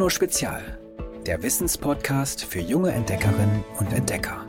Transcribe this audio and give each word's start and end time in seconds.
Bruno 0.00 0.08
Spezial, 0.08 0.78
der 1.26 1.42
Wissenspodcast 1.42 2.46
für 2.46 2.60
junge 2.60 2.90
Entdeckerinnen 2.90 3.62
und 3.78 3.92
Entdecker. 3.92 4.46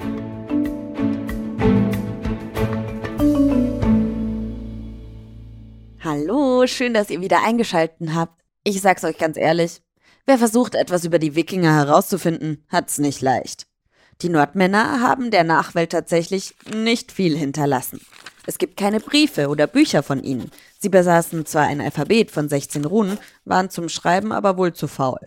Hallo, 5.99 6.65
schön, 6.67 6.93
dass 6.93 7.09
ihr 7.09 7.19
wieder 7.19 7.43
eingeschaltet 7.43 8.11
habt. 8.15 8.41
Ich 8.63 8.79
sag's 8.79 9.03
euch 9.03 9.17
ganz 9.17 9.35
ehrlich, 9.35 9.81
wer 10.25 10.37
versucht 10.37 10.73
etwas 10.73 11.03
über 11.03 11.19
die 11.19 11.35
Wikinger 11.35 11.75
herauszufinden, 11.75 12.63
hat's 12.69 12.97
nicht 12.97 13.19
leicht. 13.19 13.67
Die 14.21 14.29
Nordmänner 14.29 15.01
haben 15.01 15.31
der 15.31 15.43
Nachwelt 15.43 15.91
tatsächlich 15.91 16.55
nicht 16.73 17.11
viel 17.11 17.37
hinterlassen. 17.37 17.99
Es 18.47 18.57
gibt 18.57 18.77
keine 18.77 18.99
Briefe 18.99 19.49
oder 19.49 19.67
Bücher 19.67 20.01
von 20.01 20.23
ihnen. 20.23 20.49
Sie 20.79 20.89
besaßen 20.89 21.45
zwar 21.45 21.67
ein 21.67 21.81
Alphabet 21.81 22.31
von 22.31 22.49
16 22.49 22.85
Runen, 22.85 23.19
waren 23.45 23.69
zum 23.69 23.87
Schreiben 23.87 24.31
aber 24.31 24.57
wohl 24.57 24.73
zu 24.73 24.87
faul. 24.87 25.19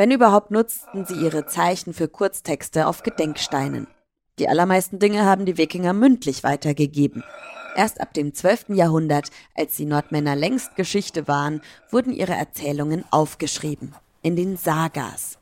Wenn 0.00 0.12
überhaupt 0.12 0.50
nutzten 0.50 1.04
sie 1.04 1.12
ihre 1.12 1.44
Zeichen 1.44 1.92
für 1.92 2.08
Kurztexte 2.08 2.86
auf 2.86 3.02
Gedenksteinen. 3.02 3.86
Die 4.38 4.48
allermeisten 4.48 4.98
Dinge 4.98 5.26
haben 5.26 5.44
die 5.44 5.58
Wikinger 5.58 5.92
mündlich 5.92 6.42
weitergegeben. 6.42 7.22
Erst 7.76 8.00
ab 8.00 8.14
dem 8.14 8.32
12. 8.32 8.70
Jahrhundert, 8.70 9.28
als 9.54 9.76
die 9.76 9.84
Nordmänner 9.84 10.36
längst 10.36 10.74
Geschichte 10.74 11.28
waren, 11.28 11.60
wurden 11.90 12.14
ihre 12.14 12.32
Erzählungen 12.32 13.04
aufgeschrieben. 13.10 13.94
In 14.22 14.36
den 14.36 14.56
Sagas. 14.56 15.38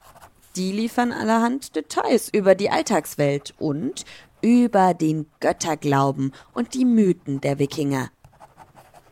Die 0.57 0.73
liefern 0.73 1.13
allerhand 1.13 1.77
Details 1.77 2.29
über 2.29 2.57
die 2.57 2.71
Alltagswelt 2.71 3.55
und 3.61 4.05
über 4.41 4.93
den 4.93 5.27
Götterglauben 5.39 6.35
und 6.53 6.75
die 6.75 6.85
Mythen 6.85 7.41
der 7.41 7.61
Wikinger. 7.61 8.11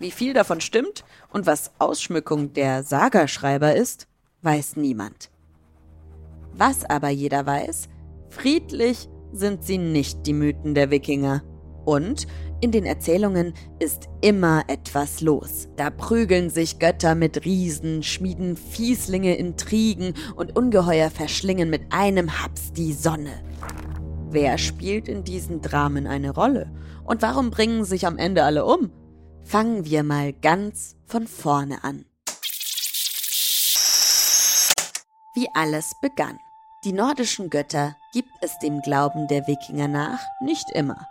Wie 0.01 0.10
viel 0.10 0.32
davon 0.32 0.60
stimmt 0.60 1.04
und 1.30 1.46
was 1.46 1.70
Ausschmückung 1.78 2.52
der 2.52 2.82
Sagaschreiber 2.82 3.76
ist, 3.76 4.09
weiß 4.42 4.74
niemand. 4.74 5.30
Was 6.59 6.85
aber 6.85 7.10
jeder 7.10 7.45
weiß, 7.45 7.88
friedlich 8.30 9.09
sind 9.32 9.65
sie 9.65 9.79
nicht 9.79 10.26
die 10.26 10.32
Mythen 10.32 10.74
der 10.74 10.90
Wikinger. 10.90 11.43
Und 11.85 12.26
in 12.60 12.73
den 12.73 12.85
Erzählungen 12.85 13.52
ist 13.79 14.09
immer 14.23 14.65
etwas 14.66 15.21
los. 15.21 15.68
Da 15.77 15.90
prügeln 15.90 16.49
sich 16.49 16.79
Götter 16.79 17.15
mit 17.15 17.45
Riesen, 17.45 18.02
schmieden 18.02 18.57
Fieslinge 18.57 19.37
Intrigen 19.37 20.15
und 20.34 20.57
Ungeheuer 20.57 21.10
verschlingen 21.10 21.68
mit 21.68 21.82
einem 21.90 22.43
Haps 22.43 22.73
die 22.73 22.93
Sonne. 22.93 23.43
Wer 24.30 24.59
spielt 24.59 25.09
in 25.09 25.23
diesen 25.23 25.60
Dramen 25.60 26.07
eine 26.07 26.30
Rolle? 26.30 26.73
Und 27.04 27.23
warum 27.23 27.51
bringen 27.51 27.84
sich 27.84 28.07
am 28.07 28.18
Ende 28.18 28.43
alle 28.43 28.65
um? 28.65 28.90
Fangen 29.45 29.84
wir 29.84 30.02
mal 30.02 30.32
ganz 30.32 30.96
von 31.04 31.27
vorne 31.27 31.84
an. 31.84 32.04
Wie 35.34 35.46
alles 35.54 35.93
begann. 36.01 36.38
Die 36.87 36.92
nordischen 36.92 37.51
Götter 37.51 37.96
gibt 38.12 38.30
es 38.42 38.60
dem 38.60 38.80
Glauben 38.80 39.26
der 39.26 39.48
Wikinger 39.48 39.88
nach 39.88 40.20
nicht 40.40 40.70
immer. 40.70 41.09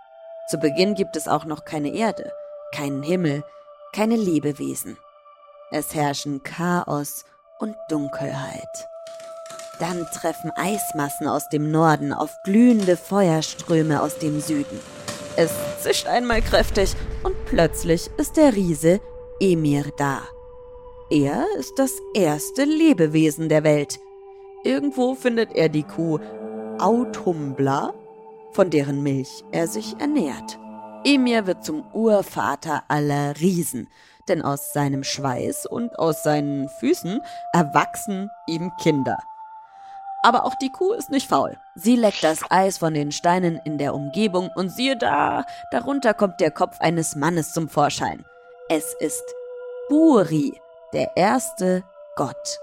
Zu 0.50 0.58
Beginn 0.58 0.96
gibt 0.96 1.18
es 1.18 1.28
auch 1.28 1.44
noch 1.44 1.66
keine 1.66 1.90
Erde, 1.90 2.32
keinen 2.74 3.04
Himmel, 3.04 3.44
keine 3.94 4.16
Lebewesen. 4.16 4.96
Es 5.72 5.94
herrschen 5.94 6.42
Chaos 6.44 7.26
und 7.60 7.76
Dunkelheit. 7.90 8.88
Dann 9.82 10.08
treffen 10.14 10.50
Eismassen 10.52 11.28
aus 11.28 11.50
dem 11.50 11.72
Norden 11.72 12.14
auf 12.14 12.34
glühende 12.46 12.96
Feuerströme 12.96 14.02
aus 14.02 14.18
dem 14.18 14.40
Süden. 14.40 14.80
Es 15.36 15.52
zischt 15.82 16.08
einmal 16.08 16.42
kräftig 16.42 16.96
und 17.24 17.36
plötzlich 17.48 18.10
ist 18.16 18.38
der 18.38 18.56
Riese 18.56 19.02
Emir 19.42 19.92
da. 19.98 20.22
Er 21.10 21.46
ist 21.60 21.74
das 21.76 21.92
erste 22.14 22.64
Lebewesen 22.64 23.50
der 23.50 23.66
Welt. 23.66 24.00
Irgendwo 24.66 25.14
findet 25.14 25.56
er 25.56 25.70
die 25.70 25.84
Kuh 25.84 26.20
Autumbla, 26.80 27.94
von 28.52 28.72
deren 28.72 29.04
Milch 29.04 29.44
er 29.52 29.68
sich 29.68 29.96
ernährt. 30.00 30.58
Emir 31.04 31.46
wird 31.46 31.64
zum 31.64 31.86
Urvater 31.94 32.84
aller 32.88 33.40
Riesen, 33.40 33.88
denn 34.28 34.42
aus 34.42 34.74
seinem 34.74 35.04
Schweiß 35.04 35.68
und 35.68 36.00
aus 36.00 36.24
seinen 36.24 36.68
Füßen 36.80 37.22
erwachsen 37.54 38.32
ihm 38.48 38.72
Kinder. 38.82 39.20
Aber 40.24 40.46
auch 40.46 40.56
die 40.56 40.72
Kuh 40.72 40.94
ist 40.94 41.12
nicht 41.12 41.30
faul. 41.30 41.60
Sie 41.76 41.96
leckt 41.96 42.24
das 42.24 42.40
Eis 42.50 42.80
von 42.80 42.96
den 42.96 43.12
Steinen 43.12 43.62
in 43.66 43.78
der 43.78 43.94
Umgebung 43.94 44.50
und 44.56 44.70
siehe 44.70 44.98
da, 44.98 45.46
darunter 45.70 46.16
kommt 46.16 46.40
der 46.40 46.50
Kopf 46.50 46.82
eines 46.82 47.16
Mannes 47.16 47.54
zum 47.54 47.70
Vorschein. 47.70 48.26
Es 48.70 48.96
ist 49.00 49.24
Buri, 49.90 50.60
der 50.92 51.16
erste 51.16 51.84
Gott. 52.16 52.58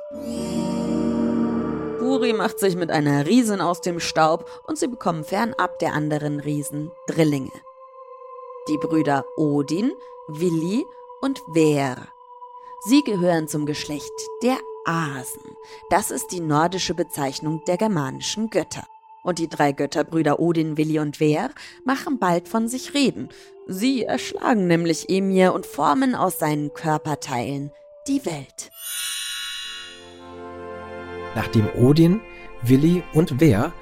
Buri 2.12 2.34
macht 2.34 2.59
sich 2.59 2.77
mit 2.77 2.91
einer 2.91 3.25
Riesin 3.25 3.62
aus 3.62 3.81
dem 3.81 3.99
Staub 3.99 4.45
und 4.67 4.77
sie 4.77 4.87
bekommen 4.87 5.25
fernab 5.25 5.78
der 5.78 5.95
anderen 5.95 6.41
Riesen 6.41 6.91
Drillinge. 7.06 7.50
Die 8.69 8.77
Brüder 8.77 9.25
Odin, 9.39 9.93
Willi 10.28 10.84
und 11.23 11.43
Ver. 11.55 11.97
Sie 12.84 13.00
gehören 13.03 13.49
zum 13.49 13.65
Geschlecht 13.65 14.12
der 14.43 14.59
Asen. 14.84 15.56
Das 15.89 16.11
ist 16.11 16.27
die 16.33 16.41
nordische 16.41 16.93
Bezeichnung 16.93 17.62
der 17.67 17.78
germanischen 17.78 18.50
Götter. 18.50 18.87
Und 19.25 19.39
die 19.39 19.49
drei 19.49 19.73
Götterbrüder 19.73 20.39
Odin, 20.39 20.77
Willi 20.77 20.99
und 20.99 21.19
Wer 21.19 21.49
machen 21.87 22.19
bald 22.19 22.47
von 22.47 22.69
sich 22.69 22.93
reden. 22.93 23.31
Sie 23.67 24.05
erschlagen 24.05 24.67
nämlich 24.67 25.09
Emir 25.09 25.55
und 25.55 25.65
formen 25.65 26.15
aus 26.15 26.39
seinen 26.39 26.75
Körperteilen 26.75 27.73
die 28.06 28.27
Welt. 28.27 28.71
Nachdem 31.34 31.69
Odin, 31.75 32.20
Willi 32.62 33.03
und 33.12 33.41
Wer 33.41 33.72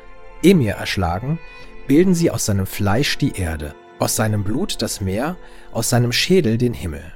Emir 0.43 0.75
erschlagen, 0.75 1.39
bilden 1.87 2.15
sie 2.15 2.31
aus 2.31 2.47
seinem 2.47 2.67
Fleisch 2.67 3.19
die 3.19 3.37
Erde, 3.39 3.75
aus 3.99 4.17
seinem 4.17 4.45
Blut 4.45 4.81
das 4.81 5.01
Meer, 5.01 5.37
aus 5.73 5.91
seinem 5.91 6.13
Schädel 6.13 6.57
den 6.57 6.73
Himmel. 6.73 7.13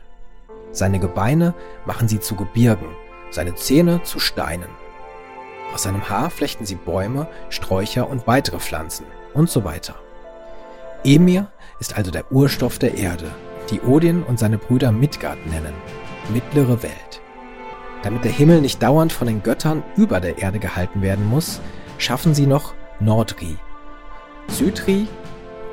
Seine 0.73 0.99
Gebeine 0.99 1.55
machen 1.87 2.09
sie 2.09 2.21
zu 2.21 2.35
Gebirgen, 2.35 2.89
seine 3.31 3.55
Zähne 3.55 4.03
zu 4.03 4.19
Steinen. 4.19 4.69
Aus 5.73 5.85
seinem 5.85 6.09
Haar 6.09 6.31
flechten 6.31 6.67
sie 6.67 6.75
Bäume, 6.75 7.29
Sträucher 7.49 8.09
und 8.09 8.27
weitere 8.27 8.59
Pflanzen 8.59 9.07
und 9.33 9.49
so 9.49 9.65
weiter. 9.65 9.95
Emir 11.05 11.51
ist 11.81 11.97
also 11.97 12.11
der 12.11 12.31
Urstoff 12.33 12.79
der 12.79 12.97
Erde, 12.97 13.31
die 13.71 13.81
Odin 13.81 14.23
und 14.23 14.39
seine 14.39 14.59
Brüder 14.59 14.93
Midgard 14.93 15.39
nennen, 15.47 15.75
mittlere 16.33 16.83
Welt. 16.83 17.21
Damit 18.05 18.23
der 18.23 18.33
Himmel 18.33 18.61
nicht 18.61 18.83
dauernd 18.83 19.15
von 19.15 19.27
den 19.27 19.43
Göttern 19.43 19.83
über 19.97 20.21
der 20.21 20.37
Erde 20.37 20.59
gehalten 20.59 21.01
werden 21.01 21.27
muss, 21.27 21.63
schaffen 21.97 22.35
sie 22.35 22.47
noch 22.47 22.75
Nordri, 23.01 23.57
Südri, 24.49 25.09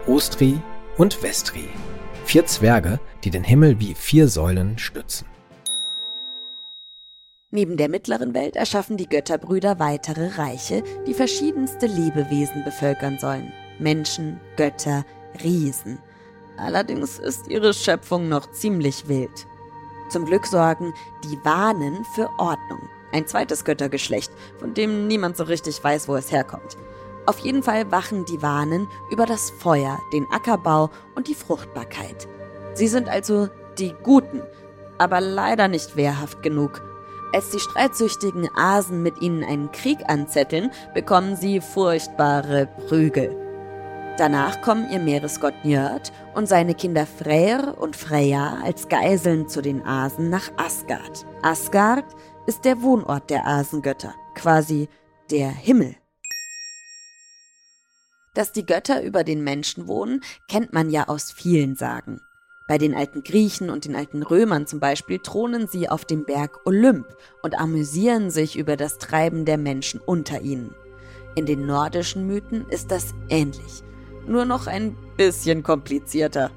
Ostri 0.07 0.57
und 0.97 1.21
Westri. 1.23 1.67
Vier 2.23 2.45
Zwerge, 2.45 3.01
die 3.25 3.31
den 3.31 3.43
Himmel 3.43 3.81
wie 3.81 3.93
vier 3.93 4.29
Säulen 4.29 4.77
stützen. 4.77 5.27
Neben 7.49 7.75
der 7.75 7.89
mittleren 7.89 8.33
Welt 8.33 8.55
erschaffen 8.55 8.95
die 8.95 9.09
Götterbrüder 9.09 9.77
weitere 9.79 10.27
Reiche, 10.37 10.83
die 11.05 11.13
verschiedenste 11.13 11.85
Lebewesen 11.85 12.63
bevölkern 12.63 13.19
sollen. 13.19 13.51
Menschen, 13.77 14.39
Götter, 14.55 15.03
Riesen. 15.43 15.99
Allerdings 16.57 17.19
ist 17.19 17.49
ihre 17.49 17.73
Schöpfung 17.73 18.29
noch 18.29 18.49
ziemlich 18.53 19.09
wild. 19.09 19.47
Zum 20.11 20.25
Glück 20.25 20.45
sorgen 20.45 20.93
die 21.23 21.43
Wahnen 21.45 22.03
für 22.03 22.29
Ordnung. 22.37 22.81
Ein 23.13 23.27
zweites 23.27 23.63
Göttergeschlecht, 23.65 24.31
von 24.59 24.73
dem 24.73 25.07
niemand 25.07 25.37
so 25.37 25.43
richtig 25.43 25.81
weiß, 25.83 26.07
wo 26.07 26.15
es 26.15 26.31
herkommt. 26.31 26.77
Auf 27.25 27.39
jeden 27.39 27.63
Fall 27.63 27.91
wachen 27.91 28.25
die 28.25 28.41
Wahnen 28.41 28.87
über 29.09 29.25
das 29.25 29.51
Feuer, 29.51 29.99
den 30.11 30.27
Ackerbau 30.31 30.89
und 31.15 31.27
die 31.27 31.35
Fruchtbarkeit. 31.35 32.27
Sie 32.73 32.87
sind 32.87 33.07
also 33.07 33.47
die 33.77 33.93
Guten, 34.03 34.41
aber 34.97 35.21
leider 35.21 35.67
nicht 35.67 35.95
wehrhaft 35.95 36.43
genug 36.43 36.81
als 37.33 37.49
die 37.49 37.59
streitsüchtigen 37.59 38.49
Asen 38.55 39.03
mit 39.03 39.21
ihnen 39.21 39.43
einen 39.43 39.71
Krieg 39.71 39.99
anzetteln, 40.07 40.71
bekommen 40.93 41.35
sie 41.35 41.61
furchtbare 41.61 42.67
Prügel. 42.87 43.40
Danach 44.17 44.61
kommen 44.61 44.89
ihr 44.91 44.99
Meeresgott 44.99 45.53
Njörd 45.63 46.11
und 46.35 46.47
seine 46.47 46.75
Kinder 46.75 47.05
Freyr 47.05 47.75
und 47.79 47.95
Freya 47.95 48.59
als 48.63 48.89
Geiseln 48.89 49.47
zu 49.47 49.61
den 49.61 49.81
Asen 49.85 50.29
nach 50.29 50.51
Asgard. 50.57 51.25
Asgard 51.41 52.05
ist 52.45 52.65
der 52.65 52.81
Wohnort 52.81 53.29
der 53.29 53.47
Asengötter, 53.47 54.13
quasi 54.35 54.89
der 55.31 55.49
Himmel. 55.49 55.95
Dass 58.33 58.51
die 58.51 58.65
Götter 58.65 59.01
über 59.01 59.23
den 59.23 59.43
Menschen 59.43 59.87
wohnen, 59.87 60.21
kennt 60.47 60.73
man 60.73 60.89
ja 60.89 61.07
aus 61.07 61.31
vielen 61.31 61.75
Sagen. 61.75 62.19
Bei 62.67 62.77
den 62.77 62.93
alten 62.93 63.23
Griechen 63.23 63.69
und 63.69 63.85
den 63.85 63.95
alten 63.95 64.23
Römern 64.23 64.67
zum 64.67 64.79
Beispiel 64.79 65.19
thronen 65.19 65.67
sie 65.67 65.89
auf 65.89 66.05
dem 66.05 66.25
Berg 66.25 66.59
Olymp 66.65 67.07
und 67.43 67.59
amüsieren 67.59 68.29
sich 68.29 68.57
über 68.57 68.77
das 68.77 68.97
Treiben 68.97 69.45
der 69.45 69.57
Menschen 69.57 69.99
unter 69.99 70.41
ihnen. 70.41 70.75
In 71.35 71.45
den 71.45 71.65
nordischen 71.65 72.27
Mythen 72.27 72.67
ist 72.69 72.91
das 72.91 73.13
ähnlich, 73.29 73.83
nur 74.27 74.45
noch 74.45 74.67
ein 74.67 74.95
bisschen 75.17 75.63
komplizierter. 75.63 76.51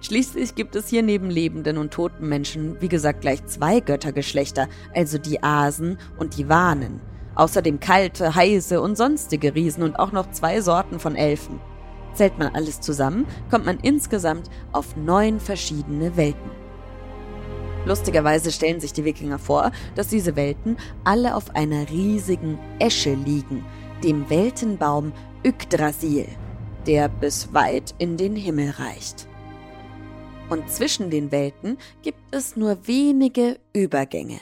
Schließlich 0.00 0.54
gibt 0.54 0.76
es 0.76 0.88
hier 0.88 1.02
neben 1.02 1.28
lebenden 1.28 1.76
und 1.76 1.92
toten 1.92 2.28
Menschen, 2.28 2.80
wie 2.80 2.88
gesagt, 2.88 3.20
gleich 3.20 3.44
zwei 3.46 3.80
Göttergeschlechter, 3.80 4.68
also 4.94 5.18
die 5.18 5.42
Asen 5.42 5.98
und 6.18 6.38
die 6.38 6.48
Wanen. 6.48 7.00
Außerdem 7.34 7.80
kalte, 7.80 8.34
heiße 8.34 8.80
und 8.80 8.96
sonstige 8.96 9.54
Riesen 9.54 9.82
und 9.82 9.98
auch 9.98 10.12
noch 10.12 10.30
zwei 10.30 10.60
Sorten 10.60 11.00
von 11.00 11.16
Elfen. 11.16 11.60
Zählt 12.14 12.38
man 12.38 12.54
alles 12.54 12.80
zusammen, 12.80 13.26
kommt 13.50 13.66
man 13.66 13.78
insgesamt 13.80 14.50
auf 14.72 14.96
neun 14.96 15.40
verschiedene 15.40 16.16
Welten. 16.16 16.50
Lustigerweise 17.84 18.52
stellen 18.52 18.80
sich 18.80 18.92
die 18.92 19.04
Wikinger 19.04 19.38
vor, 19.38 19.70
dass 19.94 20.08
diese 20.08 20.36
Welten 20.36 20.76
alle 21.04 21.34
auf 21.34 21.54
einer 21.54 21.88
riesigen 21.90 22.58
Esche 22.78 23.14
liegen, 23.14 23.64
dem 24.04 24.28
Weltenbaum 24.28 25.12
Yggdrasil, 25.44 26.26
der 26.88 27.08
bis 27.08 27.52
weit 27.52 27.94
in 27.98 28.16
den 28.16 28.34
Himmel 28.34 28.70
reicht. 28.70 29.28
Und 30.48 30.70
zwischen 30.70 31.10
den 31.10 31.30
Welten 31.30 31.76
gibt 32.02 32.18
es 32.30 32.56
nur 32.56 32.88
wenige 32.88 33.58
Übergänge. 33.74 34.40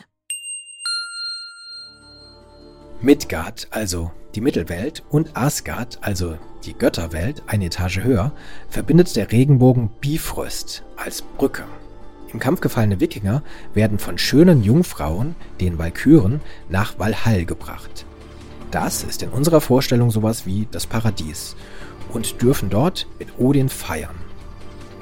Midgard, 3.02 3.66
also 3.72 4.12
die 4.34 4.40
Mittelwelt, 4.40 5.02
und 5.10 5.36
Asgard, 5.36 5.98
also 6.00 6.38
die 6.64 6.74
Götterwelt, 6.74 7.42
eine 7.48 7.66
Etage 7.66 7.98
höher, 8.04 8.32
verbindet 8.68 9.16
der 9.16 9.32
Regenbogen 9.32 9.90
Bifröst 10.00 10.84
als 10.96 11.22
Brücke. 11.22 11.64
Im 12.32 12.38
Kampf 12.38 12.60
gefallene 12.60 13.00
Wikinger 13.00 13.42
werden 13.74 13.98
von 13.98 14.18
schönen 14.18 14.62
Jungfrauen, 14.62 15.34
den 15.60 15.78
Walküren, 15.78 16.40
nach 16.68 16.98
Valhall 16.98 17.44
gebracht. 17.44 18.06
Das 18.70 19.04
ist 19.04 19.22
in 19.22 19.30
unserer 19.30 19.60
Vorstellung 19.60 20.10
sowas 20.10 20.46
wie 20.46 20.68
das 20.70 20.86
Paradies 20.86 21.56
und 22.12 22.40
dürfen 22.42 22.70
dort 22.70 23.06
mit 23.18 23.38
Odin 23.38 23.68
feiern. 23.68 24.16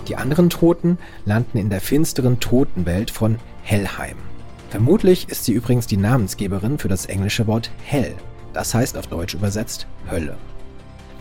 Die 0.08 0.16
anderen 0.16 0.50
Toten 0.50 0.98
landen 1.24 1.58
in 1.58 1.70
der 1.70 1.80
finsteren 1.80 2.40
Totenwelt 2.40 3.10
von 3.10 3.38
Helheim. 3.62 4.16
Vermutlich 4.70 5.28
ist 5.28 5.44
sie 5.44 5.52
übrigens 5.52 5.86
die 5.86 5.96
Namensgeberin 5.96 6.78
für 6.78 6.88
das 6.88 7.06
englische 7.06 7.46
Wort 7.46 7.70
Hell, 7.84 8.14
das 8.52 8.74
heißt 8.74 8.96
auf 8.96 9.06
Deutsch 9.06 9.34
übersetzt 9.34 9.86
Hölle. 10.10 10.36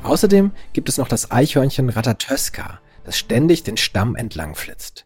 Außerdem 0.03 0.51
gibt 0.74 0.89
es 0.89 0.97
noch 0.97 1.07
das 1.07 1.31
Eichhörnchen 1.31 1.89
Ratatöska, 1.89 2.80
das 3.06 3.18
ständig 3.18 3.63
den 3.63 3.77
Stamm 3.77 4.15
entlang 4.15 4.56
flitzt. 4.56 5.06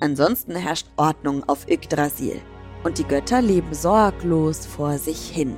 Ansonsten 0.00 0.54
herrscht 0.54 0.86
Ordnung 0.96 1.46
auf 1.48 1.68
Yggdrasil 1.68 2.40
und 2.84 2.98
die 2.98 3.04
Götter 3.04 3.42
leben 3.42 3.74
sorglos 3.74 4.64
vor 4.64 4.98
sich 4.98 5.28
hin. 5.28 5.56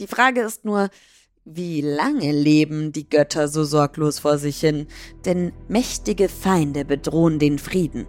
Die 0.00 0.06
Frage 0.06 0.40
ist 0.40 0.64
nur, 0.64 0.88
wie 1.44 1.82
lange 1.82 2.32
leben 2.32 2.90
die 2.90 3.06
Götter 3.06 3.48
so 3.48 3.64
sorglos 3.64 4.18
vor 4.18 4.38
sich 4.38 4.58
hin? 4.58 4.86
Denn 5.26 5.52
mächtige 5.68 6.30
Feinde 6.30 6.86
bedrohen 6.86 7.38
den 7.38 7.58
Frieden. 7.58 8.06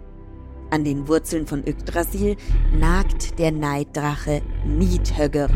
An 0.70 0.84
den 0.84 1.06
Wurzeln 1.06 1.46
von 1.46 1.66
Yggdrasil 1.66 2.36
nagt 2.74 3.38
der 3.38 3.52
Neiddrache 3.52 4.40
Nidhögger. 4.64 5.50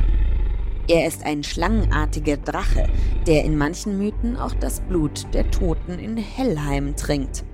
Er 0.88 1.06
ist 1.06 1.24
ein 1.24 1.42
schlangenartiger 1.42 2.36
Drache, 2.36 2.86
der 3.26 3.42
in 3.44 3.56
manchen 3.56 3.96
Mythen 3.96 4.36
auch 4.36 4.52
das 4.52 4.80
Blut 4.80 5.26
der 5.32 5.50
Toten 5.50 5.98
in 5.98 6.18
Hellheim 6.18 6.96
trinkt. 6.96 7.44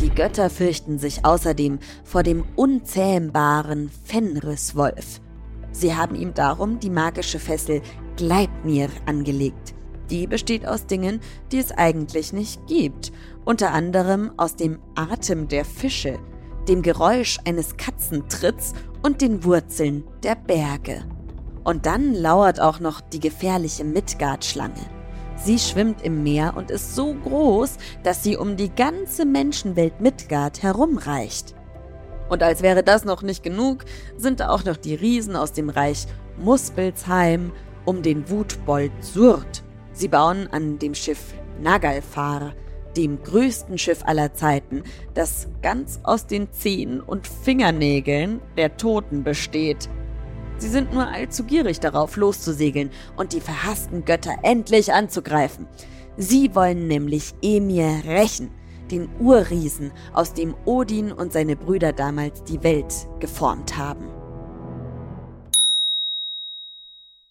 Die 0.00 0.10
Götter 0.10 0.48
fürchten 0.48 1.00
sich 1.00 1.24
außerdem 1.24 1.80
vor 2.04 2.22
dem 2.22 2.44
unzähmbaren 2.54 3.90
Fenriswolf. 4.04 5.20
Sie 5.72 5.94
haben 5.94 6.14
ihm 6.14 6.34
darum 6.34 6.78
die 6.78 6.90
magische 6.90 7.38
Fessel 7.38 7.80
Gleipnir 8.16 8.88
angelegt. 9.06 9.74
Die 10.10 10.26
besteht 10.26 10.66
aus 10.66 10.86
Dingen, 10.86 11.20
die 11.50 11.58
es 11.58 11.72
eigentlich 11.72 12.32
nicht 12.32 12.66
gibt, 12.66 13.12
unter 13.44 13.72
anderem 13.72 14.32
aus 14.36 14.56
dem 14.56 14.78
Atem 14.94 15.48
der 15.48 15.64
Fische, 15.64 16.18
dem 16.68 16.82
Geräusch 16.82 17.38
eines 17.44 17.76
Katzentritts 17.76 18.74
und 19.02 19.20
den 19.20 19.44
Wurzeln 19.44 20.04
der 20.22 20.34
Berge. 20.34 21.04
Und 21.64 21.86
dann 21.86 22.14
lauert 22.14 22.60
auch 22.60 22.80
noch 22.80 23.00
die 23.00 23.20
gefährliche 23.20 23.84
Midgard-Schlange. 23.84 24.84
Sie 25.36 25.58
schwimmt 25.58 26.02
im 26.02 26.22
Meer 26.22 26.54
und 26.56 26.70
ist 26.70 26.94
so 26.94 27.14
groß, 27.14 27.78
dass 28.04 28.22
sie 28.22 28.36
um 28.36 28.56
die 28.56 28.70
ganze 28.70 29.24
Menschenwelt 29.24 30.00
Midgard 30.00 30.62
herumreicht. 30.62 31.54
Und 32.28 32.42
als 32.42 32.62
wäre 32.62 32.82
das 32.82 33.04
noch 33.04 33.22
nicht 33.22 33.42
genug, 33.42 33.84
sind 34.16 34.40
da 34.40 34.50
auch 34.50 34.64
noch 34.64 34.76
die 34.76 34.94
Riesen 34.94 35.36
aus 35.36 35.52
dem 35.52 35.68
Reich 35.68 36.06
Muspelsheim 36.38 37.52
um 37.84 38.02
den 38.02 38.28
Wutbold 38.28 38.92
Surd. 39.00 39.62
Sie 39.92 40.08
bauen 40.08 40.48
an 40.50 40.78
dem 40.78 40.94
Schiff 40.94 41.34
Nagalfar, 41.60 42.54
dem 42.96 43.22
größten 43.22 43.78
Schiff 43.78 44.02
aller 44.04 44.34
Zeiten, 44.34 44.82
das 45.14 45.48
ganz 45.62 46.00
aus 46.02 46.26
den 46.26 46.52
Zehen 46.52 47.00
und 47.00 47.26
Fingernägeln 47.26 48.40
der 48.56 48.76
Toten 48.76 49.22
besteht. 49.22 49.88
Sie 50.58 50.68
sind 50.68 50.92
nur 50.92 51.08
allzu 51.08 51.44
gierig 51.44 51.80
darauf, 51.80 52.16
loszusegeln 52.16 52.90
und 53.16 53.32
die 53.32 53.40
verhassten 53.40 54.04
Götter 54.04 54.36
endlich 54.42 54.92
anzugreifen. 54.92 55.66
Sie 56.16 56.54
wollen 56.54 56.86
nämlich 56.86 57.34
Emir 57.42 58.02
rächen, 58.06 58.50
den 58.90 59.08
Urriesen, 59.18 59.92
aus 60.12 60.34
dem 60.34 60.54
Odin 60.64 61.10
und 61.10 61.32
seine 61.32 61.56
Brüder 61.56 61.92
damals 61.92 62.44
die 62.44 62.62
Welt 62.62 62.94
geformt 63.18 63.76
haben. 63.76 64.21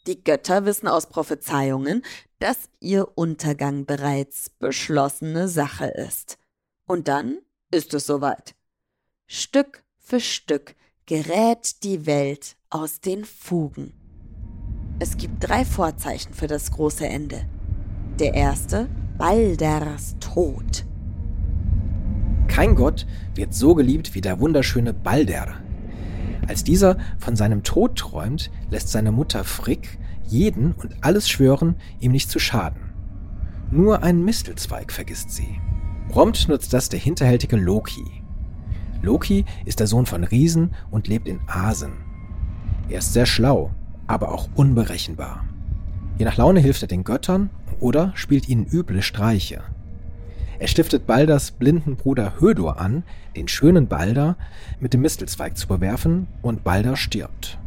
Die 0.08 0.24
Götter 0.24 0.66
wissen 0.66 0.88
aus 0.88 1.08
Prophezeiungen, 1.08 2.04
dass 2.40 2.70
ihr 2.80 3.08
Untergang 3.16 3.86
bereits 3.86 4.50
beschlossene 4.50 5.48
Sache 5.48 5.86
ist. 5.86 6.38
Und 6.88 7.08
dann 7.08 7.38
ist 7.70 7.94
es 7.94 8.08
soweit. 8.08 8.56
Stück 9.28 9.84
für 10.00 10.20
Stück 10.20 10.76
gerät 11.06 11.84
die 11.84 12.06
Welt 12.06 12.56
aus 12.70 13.00
den 13.00 13.26
Fugen. 13.26 13.94
Es 15.00 15.18
gibt 15.18 15.48
drei 15.48 15.66
Vorzeichen 15.66 16.34
für 16.34 16.48
das 16.48 16.72
große 16.72 17.06
Ende. 17.06 17.48
Der 18.20 18.34
erste, 18.34 18.90
Balders 19.18 20.16
Tod. 20.20 20.86
Kein 22.48 22.76
Gott 22.76 23.06
wird 23.36 23.54
so 23.54 23.76
geliebt 23.76 24.14
wie 24.16 24.22
der 24.22 24.40
wunderschöne 24.40 24.94
Balder. 24.94 25.62
Als 26.52 26.66
dieser 26.66 26.98
von 27.18 27.38
seinem 27.38 27.64
Tod 27.64 27.96
träumt, 27.96 28.52
lässt 28.70 28.90
seine 28.90 29.14
Mutter 29.14 29.46
Frick 29.46 29.98
jeden 30.28 30.74
und 30.74 30.98
alles 31.00 31.30
schwören, 31.30 31.76
ihm 32.02 32.12
nicht 32.12 32.30
zu 32.30 32.40
schaden. 32.40 32.92
Nur 33.72 34.04
einen 34.04 34.26
Mistelzweig 34.26 34.92
vergisst 34.92 35.32
sie. 35.32 35.62
Prompt 36.10 36.50
nutzt 36.50 36.74
das 36.74 36.90
der 36.90 37.00
hinterhältige 37.00 37.56
Loki. 37.56 38.22
Loki 39.02 39.46
ist 39.64 39.80
der 39.80 39.88
Sohn 39.88 40.06
von 40.06 40.26
Riesen 40.26 40.72
und 40.90 41.08
lebt 41.08 41.30
in 41.30 41.40
Asen. 41.48 41.94
Er 42.90 43.00
ist 43.00 43.14
sehr 43.14 43.26
schlau, 43.26 43.72
aber 44.08 44.34
auch 44.34 44.50
unberechenbar. 44.54 45.46
Je 46.18 46.26
nach 46.26 46.36
Laune 46.36 46.60
hilft 46.60 46.82
er 46.82 46.90
den 46.90 47.06
Göttern 47.06 47.50
oder 47.80 48.12
spielt 48.14 48.50
ihnen 48.50 48.66
üble 48.66 49.04
Streiche. 49.04 49.64
Er 50.62 50.68
stiftet 50.68 51.08
Balders 51.08 51.50
blinden 51.50 51.96
Bruder 51.96 52.40
Hödur 52.40 52.80
an, 52.80 53.02
den 53.36 53.48
schönen 53.48 53.88
Balder 53.88 54.38
mit 54.80 54.94
dem 54.94 55.02
Mistelzweig 55.02 55.58
zu 55.58 55.68
bewerfen, 55.68 56.28
und 56.44 56.64
Balder 56.64 56.96
stirbt. 56.96 57.58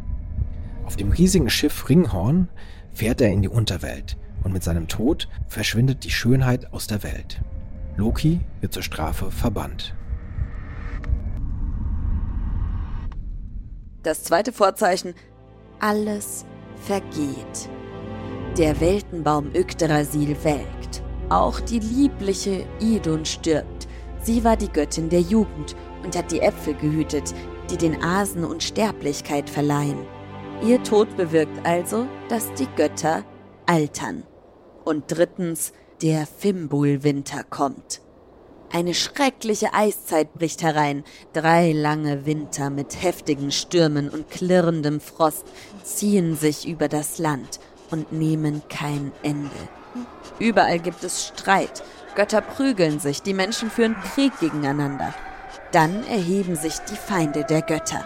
Auf 0.85 0.95
dem 0.95 1.11
riesigen 1.11 1.49
Schiff 1.49 1.89
Ringhorn 1.89 2.47
fährt 2.93 3.19
er 3.19 3.33
in 3.33 3.41
die 3.41 3.49
Unterwelt 3.49 4.15
und 4.45 4.53
mit 4.53 4.63
seinem 4.63 4.87
Tod 4.87 5.27
verschwindet 5.49 6.05
die 6.05 6.09
Schönheit 6.09 6.71
aus 6.71 6.87
der 6.87 7.03
Welt. 7.03 7.41
Loki 7.97 8.39
wird 8.61 8.71
zur 8.71 8.83
Strafe 8.83 9.29
verbannt. 9.29 9.93
Das 14.03 14.23
zweite 14.23 14.53
Vorzeichen, 14.53 15.15
alles 15.81 16.45
vergeht. 16.77 17.69
Der 18.57 18.79
Weltenbaum 18.79 19.53
Yggdrasil 19.53 20.37
welkt. 20.43 21.03
Auch 21.29 21.59
die 21.59 21.79
liebliche 21.79 22.65
Idun 22.79 23.25
stirbt. 23.25 23.87
Sie 24.21 24.43
war 24.43 24.57
die 24.57 24.71
Göttin 24.71 25.09
der 25.09 25.21
Jugend 25.21 25.75
und 26.03 26.15
hat 26.15 26.31
die 26.31 26.41
Äpfel 26.41 26.75
gehütet, 26.75 27.33
die 27.69 27.77
den 27.77 28.03
Asen 28.03 28.43
Unsterblichkeit 28.43 29.49
verleihen. 29.49 30.05
Ihr 30.63 30.81
Tod 30.83 31.15
bewirkt 31.17 31.65
also, 31.65 32.07
dass 32.29 32.53
die 32.53 32.67
Götter 32.75 33.23
altern. 33.65 34.23
Und 34.83 35.05
drittens, 35.07 35.73
der 36.01 36.27
Fimbulwinter 36.27 37.43
kommt. 37.43 38.01
Eine 38.71 38.93
schreckliche 38.93 39.73
Eiszeit 39.73 40.33
bricht 40.33 40.61
herein. 40.61 41.03
Drei 41.33 41.71
lange 41.71 42.25
Winter 42.25 42.69
mit 42.69 43.01
heftigen 43.01 43.51
Stürmen 43.51 44.09
und 44.09 44.29
klirrendem 44.29 44.99
Frost 44.99 45.45
ziehen 45.83 46.35
sich 46.35 46.67
über 46.67 46.87
das 46.87 47.17
Land 47.17 47.59
und 47.89 48.11
nehmen 48.11 48.61
kein 48.69 49.11
Ende. 49.23 49.49
Überall 50.39 50.79
gibt 50.79 51.03
es 51.03 51.27
Streit. 51.27 51.83
Götter 52.15 52.41
prügeln 52.41 52.99
sich, 52.99 53.21
die 53.21 53.33
Menschen 53.33 53.69
führen 53.69 53.95
Krieg 54.13 54.37
gegeneinander. 54.39 55.13
Dann 55.71 56.05
erheben 56.07 56.55
sich 56.55 56.79
die 56.89 56.95
Feinde 56.95 57.43
der 57.43 57.61
Götter. 57.61 58.05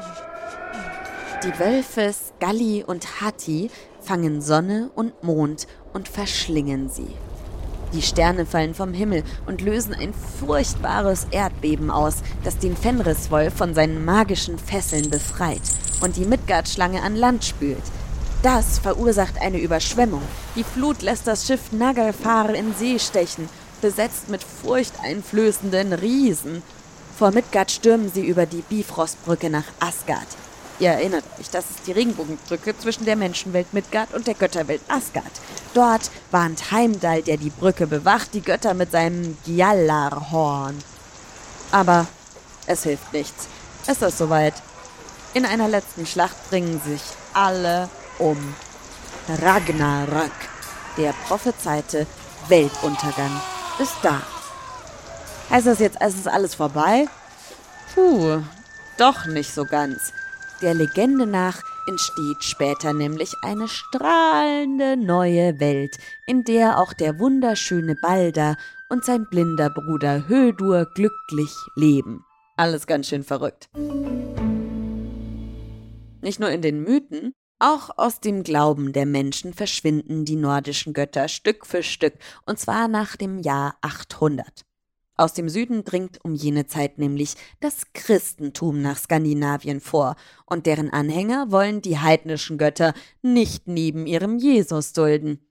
Die 1.44 1.58
Wölfe 1.60 2.12
Scully 2.14 2.84
und 2.86 3.22
Hattie 3.22 3.72
fangen 4.02 4.42
Sonne 4.42 4.92
und 4.96 5.24
Mond 5.24 5.68
und 5.94 6.08
verschlingen 6.08 6.90
sie. 6.90 7.16
Die 7.94 8.02
Sterne 8.02 8.46
fallen 8.46 8.76
vom 8.76 8.94
Himmel 8.94 9.24
und 9.48 9.62
lösen 9.62 9.96
ein 9.96 10.14
furchtbares 10.14 11.28
Erdbeben 11.32 11.90
aus, 11.90 12.18
das 12.44 12.58
den 12.60 12.78
Fenriswolf 12.78 13.54
von 13.54 13.74
seinen 13.74 14.06
magischen 14.06 14.60
Fesseln 14.60 15.10
befreit 15.10 15.62
und 16.02 16.16
die 16.18 16.26
Midgard-Schlange 16.26 17.02
an 17.02 17.16
Land 17.16 17.46
spült. 17.46 17.82
Das 18.42 18.80
verursacht 18.80 19.42
eine 19.42 19.60
Überschwemmung. 19.60 20.22
Die 20.56 20.64
Flut 20.64 21.02
lässt 21.02 21.28
das 21.28 21.46
Schiff 21.46 21.74
Nagelfar 21.74 22.56
in 22.56 22.74
See 22.74 22.98
stechen, 22.98 23.50
besetzt 23.82 24.30
mit 24.30 24.42
furchteinflößenden 24.44 25.92
Riesen. 25.92 26.64
Vor 27.18 27.32
Midgard 27.32 27.70
stürmen 27.70 28.10
sie 28.10 28.26
über 28.26 28.46
die 28.46 28.62
Bifrostbrücke 28.62 29.50
nach 29.50 29.66
Asgard. 29.82 30.28
Ihr 30.80 30.92
erinnert 30.92 31.26
euch, 31.38 31.50
das 31.50 31.70
ist 31.70 31.86
die 31.86 31.92
Regenbogenbrücke 31.92 32.78
zwischen 32.78 33.04
der 33.04 33.18
Menschenwelt 33.18 33.74
Midgard 33.74 34.14
und 34.14 34.26
der 34.26 34.36
Götterwelt 34.36 34.82
Asgard. 34.88 35.26
Dort 35.74 36.10
warnt 36.32 36.72
Heimdall, 36.72 37.22
der 37.22 37.36
die 37.36 37.50
Brücke 37.50 37.88
bewacht, 37.88 38.34
die 38.34 38.42
Götter 38.42 38.74
mit 38.74 38.92
seinem 38.92 39.38
Gjallarhorn. 39.46 40.82
Aber 41.74 42.08
es 42.68 42.84
hilft 42.84 43.12
nichts. 43.12 43.50
Es 43.86 44.02
ist 44.02 44.18
soweit. 44.18 44.54
In 45.34 45.46
einer 45.46 45.68
letzten 45.68 46.06
Schlacht 46.06 46.50
bringen 46.50 46.80
sich 46.86 47.02
alle 47.34 47.90
um. 48.20 48.56
Ragnarök, 49.28 50.32
der 50.98 51.14
prophezeite 51.28 52.08
Weltuntergang, 52.48 53.42
ist 53.80 53.98
da. 54.02 54.22
Heißt 55.50 55.68
das 55.68 55.80
jetzt, 55.80 55.98
es 56.00 56.16
ist 56.16 56.28
alles 56.28 56.56
vorbei? 56.56 57.08
Puh, 57.94 58.42
doch 58.98 59.26
nicht 59.26 59.54
so 59.54 59.66
ganz. 59.66 60.14
Der 60.62 60.74
Legende 60.74 61.26
nach 61.26 61.62
entsteht 61.88 62.44
später 62.44 62.94
nämlich 62.94 63.34
eine 63.42 63.68
strahlende 63.68 64.98
neue 64.98 65.60
Welt, 65.60 65.98
in 66.28 66.44
der 66.44 66.78
auch 66.80 66.94
der 66.94 67.18
wunderschöne 67.18 67.96
Balder 68.02 68.58
und 68.90 69.06
sein 69.06 69.26
blinder 69.30 69.70
Bruder 69.70 70.28
Hödur 70.28 70.86
glücklich 70.94 71.56
leben. 71.76 72.26
Alles 72.58 72.88
ganz 72.88 73.08
schön 73.08 73.24
verrückt. 73.24 73.70
Nicht 76.22 76.40
nur 76.40 76.50
in 76.50 76.62
den 76.62 76.84
Mythen, 76.84 77.34
auch 77.60 77.90
aus 77.98 78.22
dem 78.22 78.44
Glauben 78.44 78.94
der 78.94 79.06
Menschen 79.06 79.54
verschwinden 79.54 80.26
die 80.26 80.38
nordischen 80.38 80.94
Götter 80.94 81.28
Stück 81.28 81.66
für 81.66 81.84
Stück, 81.84 82.14
und 82.46 82.58
zwar 82.58 82.88
nach 82.88 83.16
dem 83.18 83.40
Jahr 83.40 83.78
800. 83.82 84.66
Aus 85.16 85.34
dem 85.34 85.50
Süden 85.50 85.84
dringt 85.84 86.24
um 86.24 86.34
jene 86.34 86.66
Zeit 86.68 86.98
nämlich 86.98 87.36
das 87.60 87.92
Christentum 87.94 88.82
nach 88.82 88.98
Skandinavien 88.98 89.82
vor, 89.82 90.16
und 90.46 90.66
deren 90.66 90.90
Anhänger 90.90 91.52
wollen 91.52 91.82
die 91.82 92.00
heidnischen 92.00 92.58
Götter 92.58 92.94
nicht 93.22 93.68
neben 93.68 94.08
ihrem 94.08 94.38
Jesus 94.38 94.94
dulden. 94.94 95.46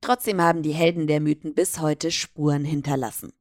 Trotzdem 0.00 0.40
haben 0.40 0.62
die 0.62 0.70
Helden 0.70 1.08
der 1.08 1.20
Mythen 1.20 1.54
bis 1.54 1.80
heute 1.80 2.12
Spuren 2.12 2.64
hinterlassen. 2.64 3.32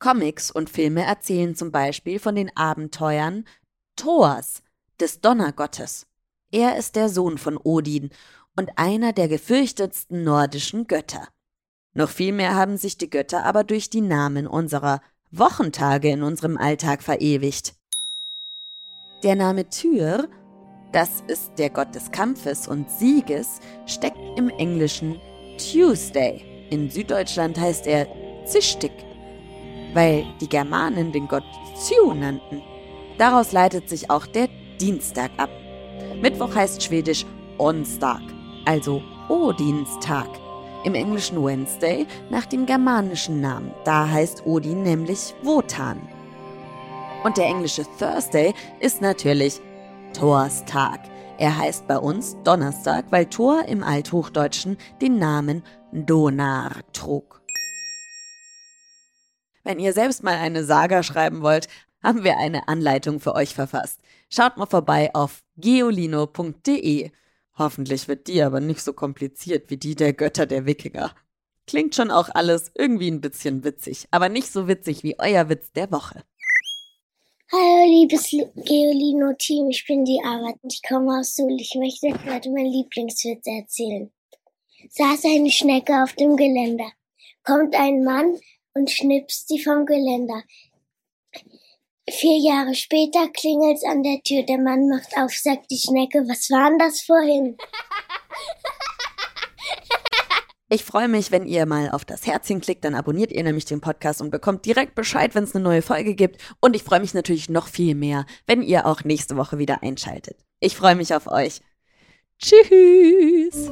Comics 0.00 0.50
und 0.50 0.68
Filme 0.68 1.04
erzählen 1.04 1.54
zum 1.54 1.70
Beispiel 1.70 2.18
von 2.18 2.34
den 2.34 2.54
Abenteuern 2.56 3.44
Thors, 3.94 4.62
des 4.98 5.20
Donnergottes. 5.20 6.06
Er 6.54 6.76
ist 6.76 6.94
der 6.94 7.08
Sohn 7.08 7.36
von 7.36 7.56
Odin 7.56 8.10
und 8.54 8.70
einer 8.76 9.12
der 9.12 9.26
gefürchtetsten 9.26 10.22
nordischen 10.22 10.86
Götter. 10.86 11.26
Noch 11.94 12.08
viel 12.08 12.32
mehr 12.32 12.54
haben 12.54 12.76
sich 12.76 12.96
die 12.96 13.10
Götter 13.10 13.44
aber 13.44 13.64
durch 13.64 13.90
die 13.90 14.00
Namen 14.00 14.46
unserer 14.46 15.00
Wochentage 15.32 16.10
in 16.10 16.22
unserem 16.22 16.56
Alltag 16.56 17.02
verewigt. 17.02 17.74
Der 19.24 19.34
Name 19.34 19.68
Tyr, 19.68 20.28
das 20.92 21.24
ist 21.26 21.54
der 21.58 21.70
Gott 21.70 21.92
des 21.92 22.12
Kampfes 22.12 22.68
und 22.68 22.88
Sieges, 22.88 23.58
steckt 23.86 24.38
im 24.38 24.48
Englischen 24.48 25.20
Tuesday. 25.58 26.68
In 26.70 26.88
Süddeutschland 26.88 27.58
heißt 27.58 27.88
er 27.88 28.06
Zischtig, 28.46 28.92
weil 29.92 30.24
die 30.40 30.48
Germanen 30.48 31.10
den 31.10 31.26
Gott 31.26 31.42
Zyu 31.76 32.14
nannten. 32.14 32.62
Daraus 33.18 33.50
leitet 33.50 33.88
sich 33.88 34.08
auch 34.08 34.26
der 34.26 34.48
Dienstag 34.78 35.32
ab. 35.36 35.50
Mittwoch 36.24 36.54
heißt 36.54 36.82
schwedisch 36.82 37.26
Onsdag, 37.58 38.22
also 38.64 39.02
Odinstag 39.28 40.26
im 40.84 40.94
englischen 40.94 41.44
Wednesday 41.44 42.06
nach 42.30 42.46
dem 42.46 42.64
germanischen 42.64 43.42
Namen. 43.42 43.74
Da 43.84 44.08
heißt 44.08 44.46
Odin 44.46 44.82
nämlich 44.82 45.34
Wotan. 45.42 46.00
Und 47.24 47.36
der 47.36 47.44
englische 47.44 47.84
Thursday 47.98 48.54
ist 48.80 49.02
natürlich 49.02 49.60
Thors 50.14 50.64
Tag. 50.64 51.00
Er 51.36 51.58
heißt 51.58 51.86
bei 51.88 51.98
uns 51.98 52.38
Donnerstag, 52.42 53.04
weil 53.10 53.26
Thor 53.26 53.62
im 53.68 53.82
Althochdeutschen 53.82 54.78
den 55.02 55.18
Namen 55.18 55.62
Donar 55.92 56.72
trug. 56.94 57.42
Wenn 59.62 59.78
ihr 59.78 59.92
selbst 59.92 60.22
mal 60.22 60.36
eine 60.36 60.64
Saga 60.64 61.02
schreiben 61.02 61.42
wollt, 61.42 61.68
haben 62.02 62.24
wir 62.24 62.38
eine 62.38 62.66
Anleitung 62.66 63.20
für 63.20 63.34
euch 63.34 63.54
verfasst. 63.54 64.00
Schaut 64.34 64.56
mal 64.56 64.66
vorbei 64.66 65.14
auf 65.14 65.44
geolino.de. 65.58 67.12
Hoffentlich 67.56 68.08
wird 68.08 68.26
die 68.26 68.42
aber 68.42 68.58
nicht 68.58 68.80
so 68.80 68.92
kompliziert 68.92 69.70
wie 69.70 69.76
die 69.76 69.94
der 69.94 70.12
Götter 70.12 70.44
der 70.46 70.66
Wikinger. 70.66 71.14
Klingt 71.68 71.94
schon 71.94 72.10
auch 72.10 72.28
alles 72.30 72.72
irgendwie 72.74 73.12
ein 73.12 73.20
bisschen 73.20 73.62
witzig, 73.62 74.08
aber 74.10 74.28
nicht 74.28 74.50
so 74.50 74.66
witzig 74.66 75.04
wie 75.04 75.14
euer 75.20 75.48
Witz 75.50 75.70
der 75.70 75.92
Woche. 75.92 76.24
Hallo, 77.52 77.84
liebes 77.86 78.30
Geolino-Team, 78.56 79.70
ich 79.70 79.86
bin 79.86 80.04
die 80.04 80.20
Arbeit 80.24 80.56
und 80.62 80.72
ich 80.72 80.82
komme 80.82 81.20
aus 81.20 81.36
Suhl. 81.36 81.54
Ich 81.60 81.76
möchte 81.76 82.08
heute 82.28 82.50
meinen 82.50 82.72
Lieblingswitz 82.72 83.46
erzählen. 83.46 84.12
Saß 84.88 85.26
eine 85.26 85.52
Schnecke 85.52 86.02
auf 86.02 86.12
dem 86.14 86.36
Geländer. 86.36 86.90
Kommt 87.44 87.76
ein 87.76 88.02
Mann 88.02 88.36
und 88.72 88.90
schnipst 88.90 89.46
sie 89.46 89.62
vom 89.62 89.86
Geländer. 89.86 90.42
Vier 92.10 92.38
Jahre 92.38 92.74
später 92.74 93.28
klingelt's 93.28 93.84
an 93.84 94.02
der 94.02 94.22
Tür. 94.22 94.42
Der 94.42 94.58
Mann 94.58 94.88
macht 94.88 95.16
auf, 95.16 95.32
sagt 95.32 95.70
die 95.70 95.78
Schnecke, 95.78 96.18
was 96.28 96.50
war 96.50 96.68
denn 96.68 96.78
das 96.78 97.00
vorhin? 97.00 97.56
Ich 100.70 100.82
freue 100.82 101.08
mich, 101.08 101.30
wenn 101.30 101.46
ihr 101.46 101.66
mal 101.66 101.90
auf 101.90 102.04
das 102.04 102.26
Herzchen 102.26 102.60
klickt, 102.60 102.84
dann 102.84 102.94
abonniert 102.94 103.30
ihr 103.30 103.44
nämlich 103.44 103.64
den 103.64 103.80
Podcast 103.80 104.20
und 104.20 104.30
bekommt 104.30 104.66
direkt 104.66 104.94
Bescheid, 104.94 105.34
wenn 105.34 105.44
es 105.44 105.54
eine 105.54 105.62
neue 105.62 105.82
Folge 105.82 106.14
gibt. 106.14 106.42
Und 106.60 106.74
ich 106.74 106.82
freue 106.82 107.00
mich 107.00 107.14
natürlich 107.14 107.48
noch 107.48 107.68
viel 107.68 107.94
mehr, 107.94 108.26
wenn 108.46 108.60
ihr 108.60 108.86
auch 108.86 109.04
nächste 109.04 109.36
Woche 109.36 109.58
wieder 109.58 109.82
einschaltet. 109.82 110.36
Ich 110.60 110.74
freue 110.74 110.96
mich 110.96 111.14
auf 111.14 111.26
euch. 111.26 111.60
Tschüss! 112.38 113.70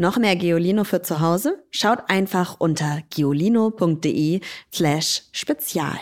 Noch 0.00 0.16
mehr 0.16 0.36
Geolino 0.36 0.84
für 0.84 1.02
zu 1.02 1.20
Hause? 1.20 1.58
Schaut 1.72 2.08
einfach 2.08 2.60
unter 2.60 3.02
geolino.de 3.10 4.40
slash 4.72 5.24
spezial. 5.32 5.98